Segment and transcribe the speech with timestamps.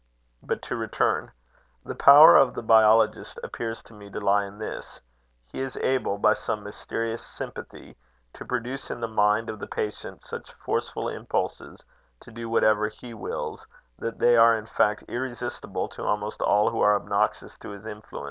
[0.41, 1.31] But to return:
[1.85, 4.99] the power of the biologist appears to me to lie in this
[5.45, 7.95] he is able, by some mysterious sympathy,
[8.33, 11.83] to produce in the mind of the patient such forceful impulses
[12.21, 13.67] to do whatever he wills,
[13.99, 18.19] that they are in fact irresistible to almost all who are obnoxious to his influence.